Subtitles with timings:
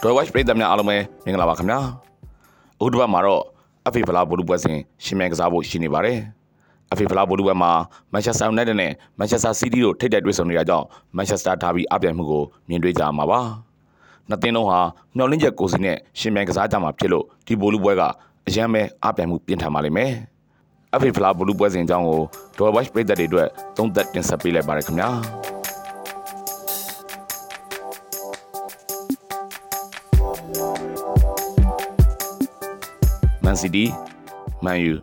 [0.00, 1.80] Dry Watch ပြည်သက်များအားလုံးပဲမင်္ဂလာပါခင်ဗျာ
[2.78, 3.42] အခုတစ်ပတ်မှာတော့
[3.92, 6.18] FA ဖလားဘောလုံးပွဲစဉ်ရှင်မြန်ကစားဖို့ရှိနေပါတယ်
[6.96, 7.72] FA ဖလားဘောလုံးပွဲမှာ
[8.12, 10.86] Manchester United နဲ့ Manchester City တို့ထိပ်တိုက်တွေ့ဆုံနေတာကြောင့်
[11.16, 13.40] Manchester Derby အပြိုင်မှုကိုမြင်တွေ့ကြမှာပါ
[14.28, 14.80] နှစ်သင်းလုံးဟာ
[15.16, 18.02] မျှော်လင့်ချက်ကိုယ်စီနဲ့ရှင်မြန်ကစားကြမှာဖြစ်လို့ဒီဘောလုံးပွဲက
[18.48, 20.12] အရန်ပဲအပြိုင်မှုပြင်းထန်ပါလိမ့်မယ်
[21.00, 22.20] FA ဖလားဘောလုံးပွဲစဉ်အကြောင်းကို
[22.56, 25.55] Dry Watch ပြည်သက်တွေအတွက်သုံးသက်တင်ဆက်ပေးလိုက်ပါရခင်ဗျာ
[33.46, 33.84] Man City
[34.64, 34.94] Man U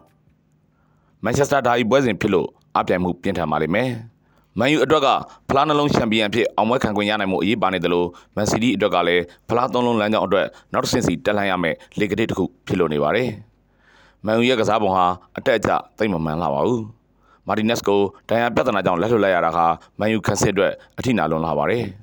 [1.25, 2.47] Manchester Derby ပွဲစဉ်ဖြစ်လို့
[2.77, 3.89] အပြိုင်မှုပြင်းထန်ပါလိမ့်မယ်။
[4.59, 5.07] Man U အတွက်က
[5.49, 13.29] ဖလားနှလုံးချန်ပီယံဖြစ်အောင်ပွဲခံခွင့်ရနိုင်မှုအရေးပါနေတယ်လို့ Man City အတွက်ကလည်းဖလားသုံးလုံးလမ်းကြောင်းအတွက်နောက်တစ်ဆင့်စီတက်လှမ်းရမယ်လေကတိတစ်ခုဖြစ်လို့နေပါတယ်။
[14.25, 15.05] Man U ရဲ့ကစားပုံဟာ
[15.38, 16.81] အတက်အကျသိမ့်မမှန်လာပါဘူး။
[17.47, 19.66] Martinez ကိုဒဏ်ရာပြဿနာကြောင့်လက်လွတ်လိုက်ရတာဟာ
[20.00, 21.85] Man U ခန်းစစ်အတွက်အထိနာလွန်လာပါတယ်။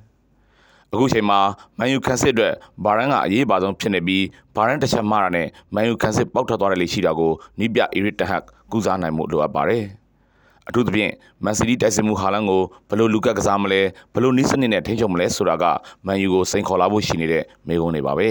[0.93, 1.39] အခုချိန်မှာ
[1.79, 4.25] မန်ယူခန်းစစ်အတွက်ဘာရန်ကအရေးပါဆုံးဖြစ်နေပြီး
[4.55, 9.85] ဘာရန်တစ်ချက်မှားတာနဲ့မန်ယူခန်းစစ်ပေါက်ထွက်သွားတယ်လေရှိတာကိုနီးပြအီရစ်တဟက်ကူစားနိုင်မှုလိုအပ်ပါတယ်။
[10.69, 11.13] အထူးသဖြင့်
[11.45, 13.81] မန်စီးတီးတိုက်စစ်မှုဟာလန်ကိုဘယ်လိုလူကက်ကစားမလဲ
[14.13, 15.65] ဘယ်လိုနီးစနစ်နဲ့ထိန်းချုပ်မလဲဆိုတာက
[16.07, 18.29] မန်ယူကိုစိန်ခေါ်လာဖို့ရှိနေတဲ့မေကုန်းတွေပါပဲ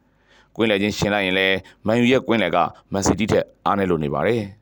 [0.56, 2.58] ။ကွင်းလယ်ချင်းရှင်းလိုက်ရင်လည်းမန်ယူရဲ့ကွင်းလယ်က
[2.92, 4.42] မန်စီးတီးထက်အားနည်းလို့နေပါတယ်။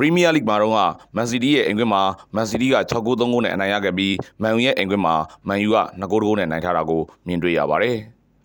[0.00, 0.72] ပရီးမီးယားလိဂ်မှာတော့
[1.16, 2.02] မန်စီးတီးရဲ့အိမ်ကွင်းမှာ
[2.34, 5.14] မန်စီးတီးက6ဂိုး3ဂိုးနဲ့အနိုင်ရခဲ့ပြီးမန်ယူရဲ့အိမ်ကွင်းမှာ
[5.48, 7.96] မန်ယူက2ဂိုး3ဂိုးနဲ့နိုင်ထားတာကိုမြင်တွေ့ရပါတယ်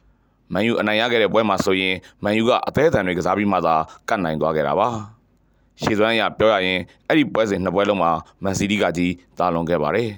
[0.53, 3.76] ။မန်ယူအနိုင်ရခဲ့တဲ့ပွဲမှာဆိုရင်မန်ယူကအသေးအံတွေကစားပြီးမှသာ
[4.09, 4.88] ကတ်နိုင်သွားခဲ့တာပါ။
[5.81, 8.11] ရှေ့စွမ်းရပြောရရင်အဲ့ဒီပွဲစဉ်နှစ်ပွဲလုံးမှာ
[8.44, 10.09] မန်စီးတီးကကြီးတာလွန်ခဲ့ပါတယ်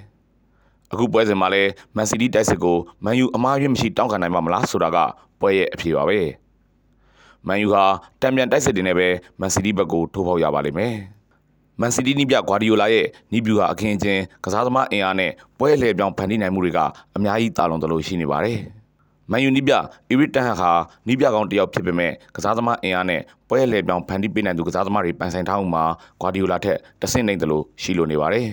[0.92, 4.98] ။အခုပွဲစဉ်မှာလည်းမန်စီးတီးတိုက်စစ်ကိုမန်ယူအမားရွေးမရှိတောင်းခံနိုင်မှာမလားဆိုတာက
[5.40, 6.18] ပွဲရဲ့အဖြေပါပဲ။
[7.46, 7.84] မန်ယူဟာ
[8.20, 9.08] တံပြန်တိုက်စစ်တွေနဲ့ပဲ
[9.40, 10.96] မန်စီးတီးဘက်ကိုထိုးဖောက်ရပါလိမ့်မယ်။
[11.80, 16.78] မန်စီးတီးနီးပြဂွာဒီယိုလာရဲ့နီးဗျူဟာအခင်းချင်းကစားသမားအင်အားနဲ့ပွဲလှည့်ပြောင်းဖန်တီးနိုင်မှုတွေက
[17.16, 18.58] အများကြီးတာလွန်တယ်လို့ရှိနေပါတယ်။
[19.30, 19.72] မန်ယူနီးပြ
[20.10, 20.70] အီရစ်တန်ဟာ
[21.06, 25.84] နီးပြကောင်းတစ်ယောက်ဖြစ်ပေမဲ့ကစားသမားအင်အားနဲ့ပွဲလှည့်ပြောင်းဖန်တီးပေးနိုင်သူကစားသမားတွေပန်ဆိုင်ထားမှုမှာ
[26.20, 28.46] ဂွာဒီယိုလာထက်တဆင့်နိုင်တယ်လို့ရှိလို့နေပါတယ်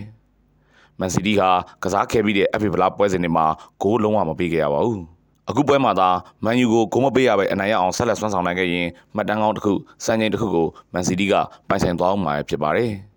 [0.99, 1.49] ။မန်စီးတီးဟာ
[1.83, 3.45] ကစားခဲ့ပြီးတဲ့ FA ဖလားပွဲစဉ်တွေမှာ
[3.81, 5.01] ဂိုးလုံးဝမပေးခဲ့ရပါဘူး။
[5.49, 6.09] အခုပွဲမှာသာ
[6.43, 9.73] မန်ယူကိုဂိုးမပေးရပဲအနိုင်ရအောင်ဆက်လက်ဆွမ်းဆောင်နိုင်ခဲ့ရင်မှတ်တမ်းကောင်းတစ်ခု
[10.05, 11.33] စံချိန်တစ်ခုကိုမန်စီးတီးက
[11.69, 12.91] ပိုင်ဆိုင်သွားအောင်မှာဖြစ်ပါတယ်။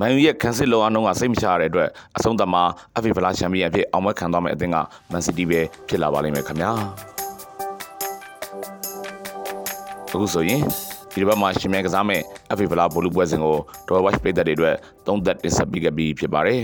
[0.00, 2.62] မန်ယူရဲ့ခံစစ်လုံအောင်တော့စိတ်မချရတဲ့အတွက်အဆုံးသတ်မှာ
[2.96, 4.76] အဖေဗလာချန်ပီယံအဖြစ်အောင်ပွဲခံသွားမယ့်အသင်းက
[5.12, 6.72] မန်စီးတီးပဲဖြစ်လာပါလိမ့်မယ်ခင်ဗျာ
[10.12, 10.62] အခုဆိုရင်
[11.12, 12.20] ဒီတစ်ပတ်မှာရှင်မြန်ကစားမဲ့
[12.52, 13.56] အဖေဗလာဘိုလူပွဲစဉ်ကို
[13.88, 16.60] Royal Watch ပြည်သက်တွေအတွက်သုံးသက်တင်ဆက်ပေးခဲ့ပြီးဖြစ်ပါတယ်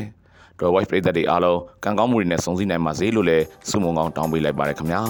[0.61, 5.03] Royal Watch ပြည်သက်တွေအားလုံးကံကောင်းမှုတွေနဲ့စုံစည်းနိုင်ပါစေလို့လည်းဆုမွန်ကောင်းတောင်းပေးလိုက်ပါတယ်ခင်ဗျာ